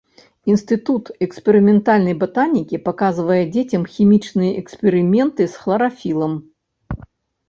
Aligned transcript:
Інстытут 0.51 1.09
эксперыментальнай 1.25 2.15
батанікі 2.23 2.79
паказвае 2.87 3.37
дзецям 3.57 3.83
хімічныя 3.97 4.51
эксперыменты 4.63 5.43
з 5.57 5.63
хларафілам. 5.65 6.33